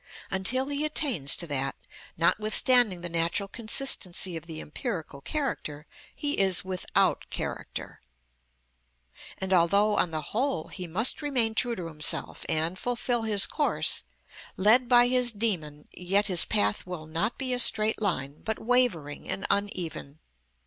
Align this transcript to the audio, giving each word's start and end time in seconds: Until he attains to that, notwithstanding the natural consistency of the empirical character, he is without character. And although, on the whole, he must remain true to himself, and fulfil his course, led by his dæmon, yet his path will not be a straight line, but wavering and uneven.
Until 0.31 0.69
he 0.69 0.83
attains 0.83 1.35
to 1.35 1.45
that, 1.45 1.75
notwithstanding 2.17 3.01
the 3.01 3.07
natural 3.07 3.47
consistency 3.47 4.35
of 4.35 4.47
the 4.47 4.59
empirical 4.59 5.21
character, 5.21 5.85
he 6.15 6.39
is 6.39 6.65
without 6.65 7.27
character. 7.29 8.01
And 9.37 9.53
although, 9.53 9.97
on 9.97 10.09
the 10.09 10.23
whole, 10.33 10.69
he 10.69 10.87
must 10.87 11.21
remain 11.21 11.53
true 11.53 11.75
to 11.75 11.85
himself, 11.85 12.47
and 12.49 12.79
fulfil 12.79 13.21
his 13.21 13.45
course, 13.45 14.03
led 14.57 14.89
by 14.89 15.07
his 15.07 15.33
dæmon, 15.33 15.85
yet 15.95 16.25
his 16.25 16.45
path 16.45 16.87
will 16.87 17.05
not 17.05 17.37
be 17.37 17.53
a 17.53 17.59
straight 17.59 18.01
line, 18.01 18.41
but 18.43 18.57
wavering 18.57 19.29
and 19.29 19.45
uneven. 19.51 20.17